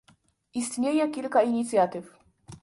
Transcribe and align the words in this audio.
Istnieje 0.61 1.05
kilka 1.17 1.39
inicjatyw 1.49 2.03